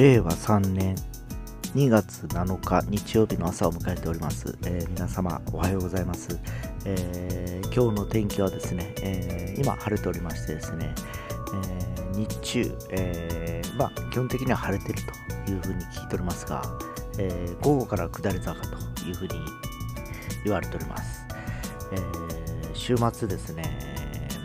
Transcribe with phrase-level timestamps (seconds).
[0.00, 0.94] 令和3年
[1.74, 6.40] 2月7日日曜日の朝を迎えております、えー皆様おはようございます、
[6.86, 10.94] えー今日の天気はですね、えー今晴れておりましてですね、
[12.14, 14.98] え日中、えまあ基本的には晴れてる
[15.44, 16.62] というふうに聞いておりますが、
[17.18, 19.34] え午後から下り坂というふうに
[20.44, 21.26] 言われております、
[21.92, 21.98] え
[22.72, 23.64] 週末ですね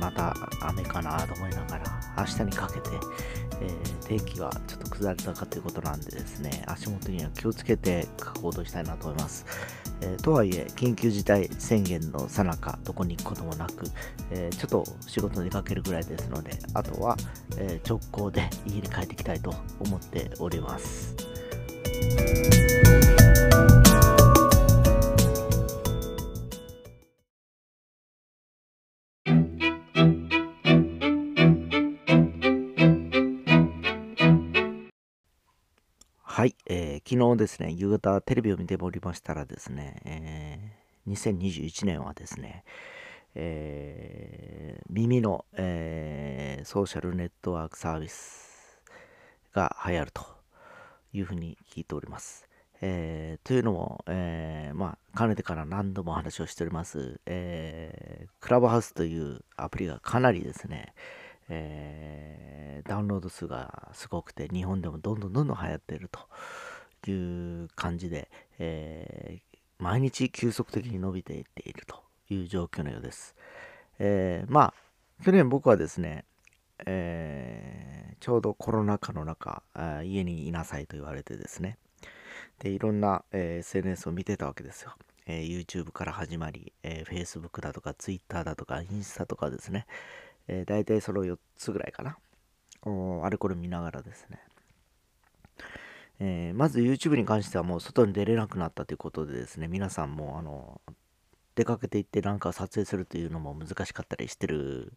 [0.02, 1.86] また雨かなと思いながら
[2.18, 2.90] 明日にかけて、
[3.62, 8.08] えー天気がちょっと崩れたかということなんでですね足元には気をつけて
[8.42, 9.46] 行動したいなと思います、
[10.02, 13.86] えーとはいえ緊急事態宣言の最中どこに行くこともなく、
[14.32, 17.18] えーちょっと仕事に出かけるぐらいですのであとは、
[17.58, 21.16] えー直行で家に帰ってきたいと思っております。
[37.16, 42.66] 昨日ですね、夕方テレビを見ておりましたらですね、えー2021年はですね、
[43.36, 48.82] えー耳の、えーソーシャルネットワークサービス
[49.54, 50.26] が流行ると
[51.14, 52.50] いうふうに聞いております。
[52.82, 60.94] えーというのも、えーまあ、かねてから何度も話をしております、えークラブハウスというアプリがかなりですね、
[61.48, 66.20] えダウンロード数がすごくて日本でもどんどんどんどん流行っていると
[67.12, 68.30] いう感じで、
[68.60, 73.36] えー毎日急速的に伸びていっているという状況のようです。
[74.00, 74.74] えーまあ
[75.24, 76.24] 去年僕はですね、
[76.86, 81.78] えーちょうどコロナ禍の中あー家にいなさいと言われてですね。
[82.60, 84.96] でいろんな、えー SNS を見てたわけですよ、
[85.28, 89.86] えー YouTube から始まり、えー Facebook だとか Twitter だとかインスタとかですね、
[90.48, 92.18] えー、大体その4つぐらいかな。
[92.84, 94.40] おーあれこれ見ながらですね。
[96.20, 100.82] えーまず YouTube に関してはもう外に出れなくなったということでですね皆さんもあの
[101.56, 104.94] 出かけていってなんか撮影するというのも難しかったりしてる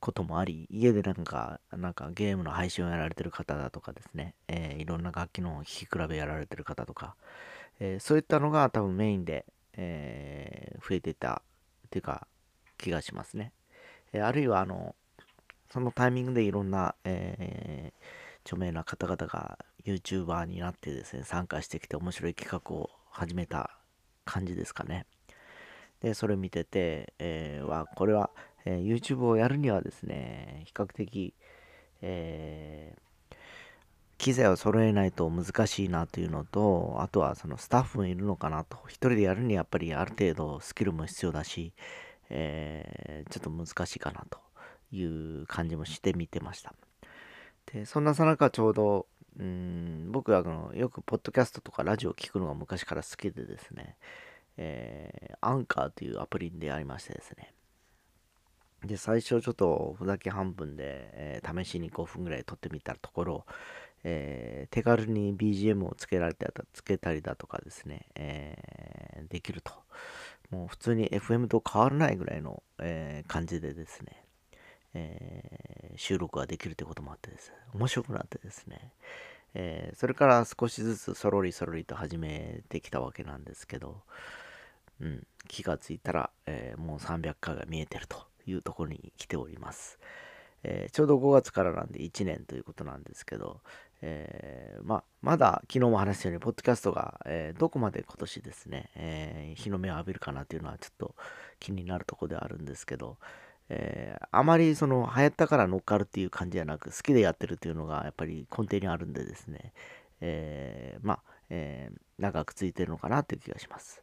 [0.00, 7.16] こともあり家でなんかなんかゲームの配信をやられてる方だとかですね、えーいろんな楽器の弾き比べやられてる方とか、
[7.80, 9.44] えーそういったのが多分メインで、
[9.76, 11.42] え増えてた
[11.86, 12.26] っていうか
[12.78, 13.52] 気がしますね、
[14.12, 14.94] えあるいはあの
[15.72, 23.78] そのタイミングでいろんな、えー著名な方々が YouTuber になってですね参加してきて面白い企画を始めた
[24.24, 25.04] 感じですかね。
[26.00, 28.30] でそれ見てて、えーはこれは、
[28.64, 31.34] えー YouTube をやるにはですね比較的、
[32.00, 33.02] えー
[34.16, 38.78] 機材を揃えないと難しいなというのとあとはそのスタッフもいるのかなと。
[38.86, 41.74] 一人でやるにはやっぱりある程度スキルも必要だし、
[42.30, 44.38] えーちょっと難しいかなと
[44.90, 46.74] いう感じもして見てました。
[47.72, 49.06] でそんなさなかちょうど
[49.38, 53.96] うん僕はあのよくポッドキャストとかラジオを聞くのが昔から好きでですね、
[54.56, 57.54] えーアンカーというアプリに出会いましてですね。
[58.84, 63.46] で最初ちょっとふざけ半分で、えー試しに5分ぐらい撮ってみたところ、
[64.02, 69.72] えー手軽に BGM をつけられたつけたりだとかですね、えーできると。
[70.50, 74.24] もう普通に FM と変わらないぐらいの、え感じでですね、
[74.94, 78.92] えー収録ができるということもあってです面白くなってですね、
[79.54, 84.02] えーそれから少しずつそろりそろりと始めてきたわけなんですけど、
[85.00, 89.98] うん、気がついたら、えーもう300回が見えてるというところに来ております、
[90.62, 93.60] えちょうど5月からなんで1年ということなんですけど、
[94.02, 101.14] えーままだ昨日も話したようにポッドキャストが、えーどこまで今年ですね、えー日の目を浴びるかなというのはちょっと
[101.58, 103.16] 気になるところではあるんですけど、
[103.68, 109.72] えーあまりその流行ったから乗っかるっていう感じじゃなく好きでやってるっていうのがやっぱり根底にあるんでですね、
[110.20, 111.18] えーまあ、
[111.50, 114.02] えー長くついてるのかなという気がします。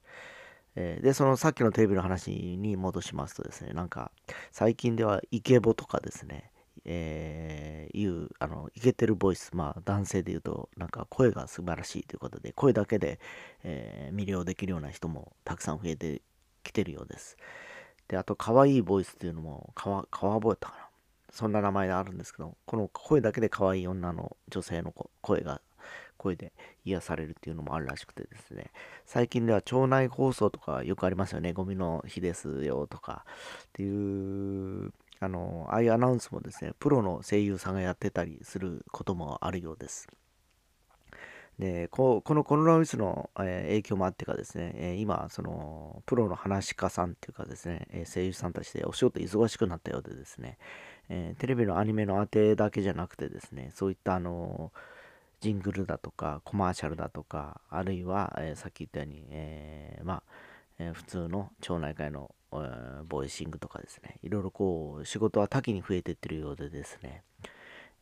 [0.75, 4.12] えーで、そのさっきのテレビの話に戻しますとですね、なんか
[4.51, 6.51] 最近ではイケボとかですね、
[6.86, 13.19] えーいうあのイケてるボイス、まあ男性で言うとなんか声が素晴らしいということで、声だけで、
[13.63, 16.22] えー魅了できるような人もたくさん増えて
[16.63, 17.38] きてるようです。
[18.07, 20.86] で、あと可愛いボイスっていうのも、かわ、かわぼやったかな。
[21.31, 25.62] そんな名前があるんですけど、この声だけで可愛い女の女性の声が、
[26.18, 26.54] 声で
[26.86, 28.72] 癒されるっていうのもあるらしくてですね、
[29.06, 33.25] 最近では町内放送とかよくありますよね、ゴミの日ですよとか
[33.63, 40.08] っていう、あの、ああいうアナウンスもですね、プロの声優さんがやってたりすることもあるようです。
[41.60, 50.57] でこのコロナウイルスの、影響もあってかですね、今そのプロの話し家さんっていうかですね、声優さんたちでお仕事忙しくなったようでですね、
[51.10, 54.72] えテレビのアニメの当てだけじゃなくてですねそういったあの
[55.46, 60.24] ジングルだとか、コマーシャルだとか、あるいは、え、さっき言ったように、え、まあ、
[60.80, 67.22] え、普通の町内会の、え、ボイシングとかですね、いろいろこう、仕事は多岐に増えてってるようでですね、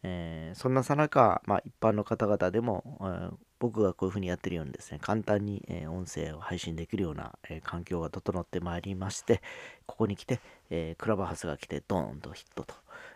[0.04, 9.42] えー、そんなさなか、まあ、一般の方々でも、えー、僕がこういうふうにやってるようにですね、簡単に、えー、音声を配信できるような、え環境が整ってまいりまして、
[9.86, 12.76] ここに来て、えクラブハウスが来てドーンとヒットと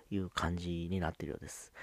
[0.10, 1.74] いう感じになってるようです。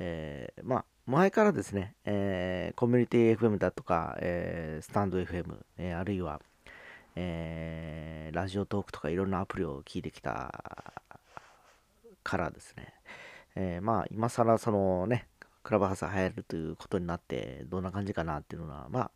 [0.00, 6.40] えまあ、前からですね、えコミュニティ FM だとか、えスタンド FM、えあるいは、
[7.14, 10.52] えラジオトークとかいろんなアプリを聞いてきた
[12.24, 12.92] からですね、
[13.60, 15.26] えー、まあ今更そのね
[15.64, 19.10] クラブハウス入るということになってどんな感じかなっていうのはまあ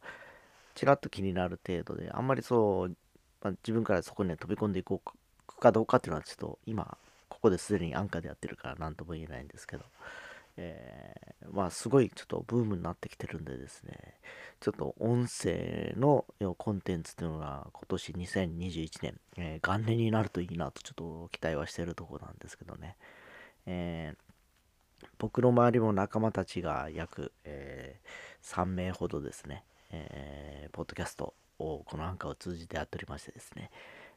[0.74, 2.96] ちらっと気になる程度であんまりそう、
[3.40, 6.96] まあ、自分からそこに、飛び込んでいこうかどうかっていうのはちょっと今
[7.28, 9.84] ここですでに安価でやってるから何とも言えないんですけど、
[10.56, 14.14] えー、まあすごいちょっとブームになってきてるんでですね
[14.60, 16.24] ちょっと音声の
[16.58, 22.96] コンテンツっていうのが今年2021年、えー、元年になるといいなとちょっと期待はしてるとこなんですけどね、
[23.66, 24.31] えー
[25.18, 33.70] 僕の周りも仲間たちが約、えー、3名ほどですね、えー、ポッドキャストをこのアンカーを通じてやっておりましてですね、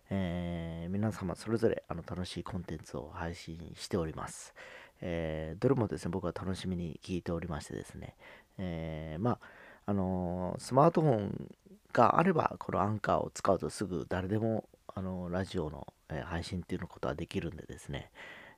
[0.09, 4.53] えー、皆様それぞれあの楽しいコンテンツを配信しております。
[5.01, 8.15] えー、どれもですね、僕は楽しみに聞いておりましてですね、
[8.57, 9.39] えー、まあ、
[9.87, 11.51] あの、スマートフォン
[11.93, 14.67] があれば、このアンカーを使うとすぐ誰でも、
[14.97, 18.11] あのラジオの、え配信っていうのことはできるんでですね、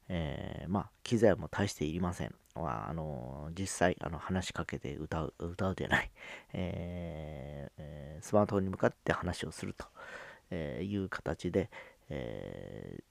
[0.09, 2.33] えー、まあ、機材も大していりません。
[2.55, 6.11] まあ、あの実際あの話しかけて歌う、歌うでない、
[6.53, 11.69] えー、スマートフォンに向かって話をするという形で、
[12.09, 13.03] え、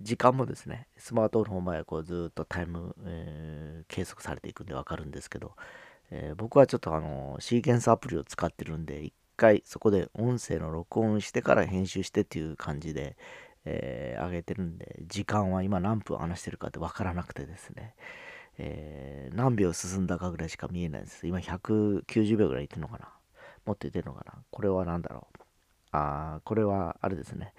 [0.00, 5.54] 時間もですね、スマートフォンの場合はこうずっとタイム、え、計測されていくんでわかるんですけど、
[6.10, 13.16] え、僕はちょっとあのシーケンスアプリを使ってるんで、一回そこで音声の録音してから編集してっていう感じで、
[13.64, 17.94] えー、上げてるんで、時間は今何分話してるかってわからなくてですね、
[18.58, 21.26] えー、何秒進んだかぐらいしか見えないです。
[21.26, 23.08] 今190秒ぐらいいってるのかな
[23.64, 25.38] もっといってるのかなこれは何だろう
[25.92, 27.52] あこれはあれですね、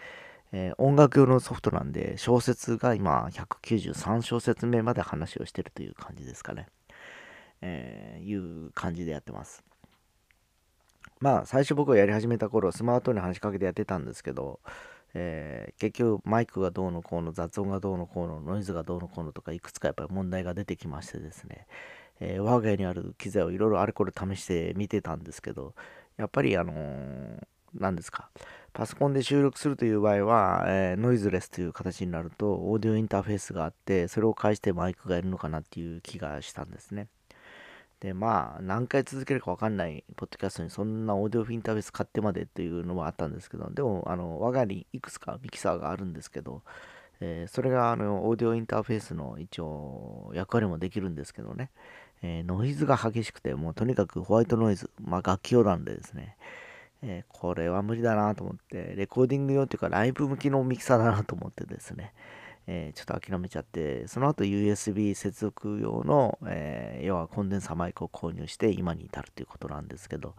[0.51, 6.67] えー、音楽用のソフトなんで、小説が今193小節目まで話をしてるという感じですかね。
[7.61, 9.63] え、いう感じでやってます。
[11.19, 14.59] まあ、最初僕がやり始めた頃、スマートに話しかけてやってたんですけど、
[15.13, 21.67] えー、結局マイクがどうのこうの雑音がどうのこうのノイズがどうのこうのとかいくつかやっぱり問題が出てきましてですね、
[22.19, 25.75] えー、我が家にある機材をいろいろあれこれ試してみてたんですけど
[26.17, 27.37] やっぱりあのー、
[27.75, 28.29] 何ですか
[28.73, 37.07] パソコンで収録するという場合は、えー、ノイズレスという形になるとオーディオインターフェースがあってそれを介してマイクがいるのかなっていう気がしたんですね。
[38.03, 46.63] で、まあ、何回続けるか分かんないポッドキャストにそんなオーディオインターフェース買ってまでっていうのもあったんですけど、でも、あの、我が家にいくつかミキサーがあるんですけど、
[47.21, 51.69] えー、それがあのオーディオインターフェースの一応役割もできるんですけどね、
[52.21, 56.35] えー、ノイズが激しくて、もうとにかくホワイトノイズ、まあ楽器用なんでですね、
[57.01, 62.13] えー、これは無理だなと思って、レコーディング用っていうかライブ向きのミキサーだなと思ってですね、
[62.67, 70.35] えー、ちょっと諦めちゃって、その後 USB 接続用の、えー、要はコンデンサーマイクを購入して今に至るということなんですけど、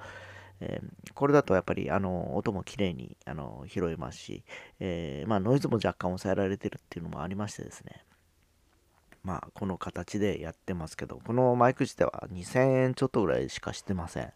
[0.61, 4.45] えー、これだとやっぱりあの音も綺麗にあの拾えますし、
[4.81, 8.04] えまあ、ノイズも若干抑えられてるっていうのもありましてですね、
[9.25, 14.33] まあ、この形でやってますけど、このマイク自体は2000円ちょっとぐらいしかしてません。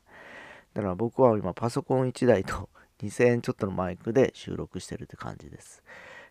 [0.75, 2.69] だから僕は今パソコン1台と
[3.03, 5.83] 2000円ちょっとのマイクで収録してるって感じです。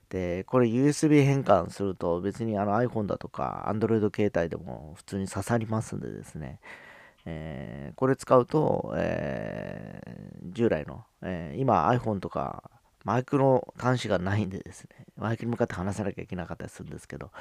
[0.10, 6.60] で、これ USB 変換すると別にあの iPhone だとか Android 携帯でも普通に刺さりますんでですね、
[7.26, 12.72] えー、これ使うと、えー、従来の、えー、今 iPhone とか
[13.04, 17.32] マイクの端子がないんでですね、マイクに向かって話さなきゃいけなかったりするんですけど、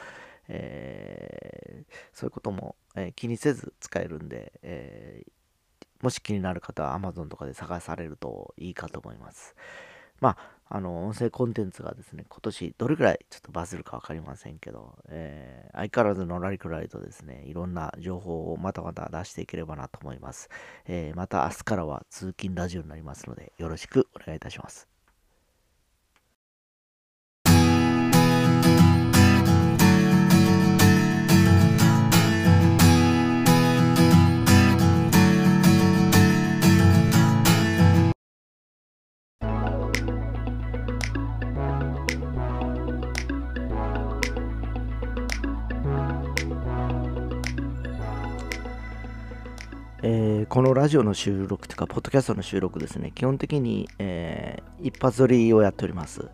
[0.49, 5.25] えそういうことも、え気にせず使えるんで、え
[6.02, 9.56] もし気になる方は Amazon とかで探されるといいかと思います。
[10.20, 20.49] まあ、あの、音声コンテンツがですね、今年どれくらいちょっとバズるか分かりませんけど、えー、相変わらずのらりくらりとですね、いろんな情報をまたまた出していければなと思います。
[20.87, 24.95] えー、また明日からは通勤ラジオになりますので、よろしくお願いいたします。
[50.48, 56.28] このラジオの収録というか、ポッドキャストの収録ですね、基本的に、えー、一発撮りをやっております。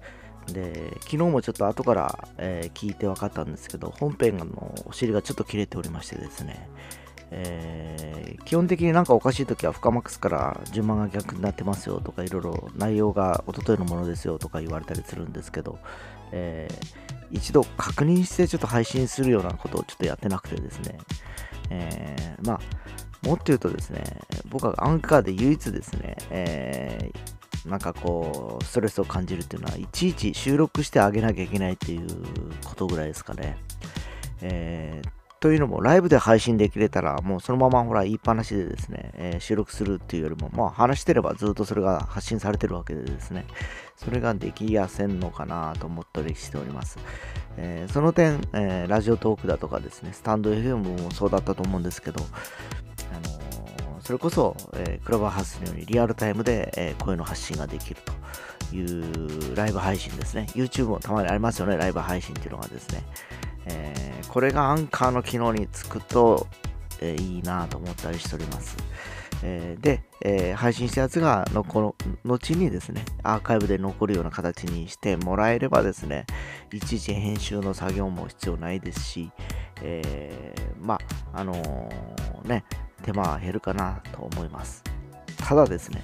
[0.52, 6.68] で、昨日もちょっと後から、えー、聞いて分かったんですけど、本編のお尻がちょっと切れておりましてですね、
[7.30, 15.78] えー、基本的になんかおかしい時は深マックスから順番が逆になってますよとかいろいろ内容が一昨日のものですよとか言われたりするんですけど、
[16.30, 20.98] えー、一度確認してちょっと配信するようなことをちょっとやってなくてですね、
[21.70, 22.60] えー、まあ
[23.22, 24.02] もっと言うとですね、
[24.48, 32.08] 僕はアンカーで唯一ですね、えー、なんかこう、ストレスを感じるっていうのは、いちいち収録してあげなきゃいけないっていう
[32.64, 33.56] ことぐらいですかね。
[34.40, 35.08] えー、
[35.40, 43.46] というのも、ライブで配信できれたら、もうそのままほら、言いっぱなしでですね、えー、収録するっていうよりも、まあ話してればずっとそれが発信されてるわけでですね、
[43.96, 46.98] それができやせんのかなと思ったりしております。
[47.56, 52.24] えー、その点、えー、ラジオトークだとかですね、スタンド FM もそうだったと思うんですけど、
[53.12, 53.42] あの
[54.02, 60.46] それこそ、えー、クラブハウスのようにリアルタイムで、えー、声の発信ができるというライブ配信ですね。
[60.54, 63.04] YouTube もたまにありますよね、ライブ配信っていうのがですね。
[63.66, 66.48] えー、これがアンカーの機能につくと、
[67.00, 68.76] えいいなと思ったりしております。
[69.44, 76.26] えで、え配信したやつがのこの後にですね、アーカイブで残るような形にしてもらえればですね、
[76.72, 79.32] いちいち編集の作業も必要ないですし、
[79.82, 80.98] えま
[81.32, 81.90] あ、あの
[82.44, 82.64] ね、
[83.02, 84.82] 手間は減るかなと思います。
[85.38, 86.02] ただですね、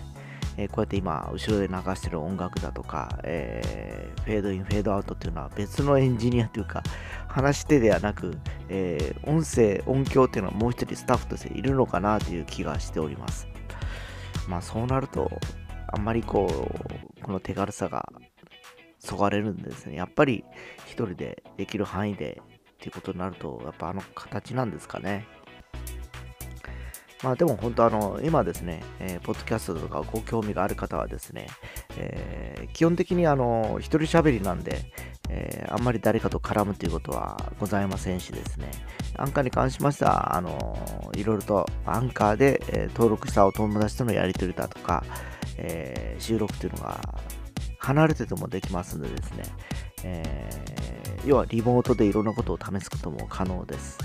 [0.57, 6.83] えー、こうやって今、後ろで流してる音楽だとか、えー、フェードイン、フェードアウトっていうのは別のエンジニアというか、
[7.29, 8.37] 話し手ではなく、
[8.69, 13.47] えー、音声、音響っていうのはもう一人スタッフとしているのかなという気がしております。
[14.49, 15.31] まあそうなると、
[15.93, 16.69] あんまりこ
[17.21, 18.09] う、この手軽さが
[18.99, 19.95] そがれるんですね。
[19.95, 20.45] やっぱり
[20.87, 22.43] 一人でできる範囲で
[22.75, 25.27] っていうことになると、やっぱあの形なんですかね。
[27.23, 31.49] まあでも本当あの、今ですね、えー、ポッドキャストとかご興味がある方はですね、
[31.97, 34.93] えー、基本的にあの、一人喋りなんで、
[35.29, 38.71] えー、あんまり誰かと絡むということはございませんしですね、
[39.17, 45.05] アンカーに関しましては、あの、いろいろとアンカーで、えー、登録したお友達とのやり取りだとか、
[45.57, 47.01] えー、収録というのが
[47.79, 49.43] 離れててもできますのでですね、
[50.05, 53.99] えー、要はリモートでいろんなことを試すことも可能です。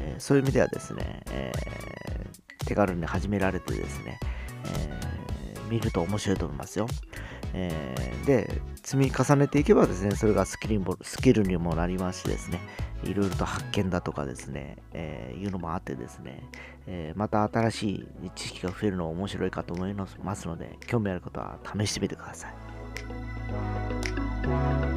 [0.00, 1.52] えー、そういう意味ではですね、え
[2.68, 4.20] 手軽に始められてですね、
[4.66, 6.86] えー、見ると面白いと思いますよ。
[7.54, 12.60] えー、で、積み重ねていけばですね、それがスキルもスキルにもなりますしですね、
[13.04, 16.42] いろいろと発見だとかですね、えー、いうのもあってですね、
[16.86, 20.06] えー、また新しい知識が増えるの面白いかと思いま
[20.36, 22.48] すので、興味ある方は試してみてくださ
[24.84, 24.87] い。